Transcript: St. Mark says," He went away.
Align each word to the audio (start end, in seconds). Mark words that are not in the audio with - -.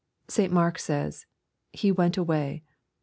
St. 0.27 0.51
Mark 0.51 0.79
says," 0.79 1.27
He 1.73 1.91
went 1.91 2.17
away. 2.17 2.63